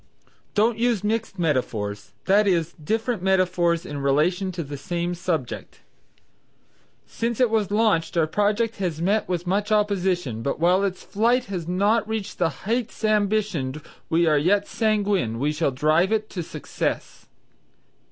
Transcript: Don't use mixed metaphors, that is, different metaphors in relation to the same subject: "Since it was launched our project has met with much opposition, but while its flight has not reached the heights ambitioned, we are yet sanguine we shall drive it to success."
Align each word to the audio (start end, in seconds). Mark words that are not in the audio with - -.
Don't 0.55 0.79
use 0.79 1.03
mixed 1.03 1.37
metaphors, 1.37 2.13
that 2.25 2.47
is, 2.47 2.73
different 2.83 3.21
metaphors 3.21 3.85
in 3.85 3.99
relation 3.99 4.51
to 4.53 4.63
the 4.63 4.75
same 4.75 5.13
subject: 5.13 5.81
"Since 7.05 7.39
it 7.39 7.51
was 7.51 7.69
launched 7.69 8.17
our 8.17 8.25
project 8.25 8.77
has 8.77 8.99
met 8.99 9.29
with 9.29 9.45
much 9.45 9.71
opposition, 9.71 10.41
but 10.41 10.59
while 10.59 10.83
its 10.83 11.03
flight 11.03 11.45
has 11.53 11.67
not 11.67 12.07
reached 12.07 12.39
the 12.39 12.49
heights 12.65 13.03
ambitioned, 13.03 13.79
we 14.09 14.25
are 14.25 14.39
yet 14.39 14.67
sanguine 14.67 15.37
we 15.37 15.51
shall 15.51 15.69
drive 15.69 16.11
it 16.11 16.31
to 16.31 16.41
success." 16.41 17.27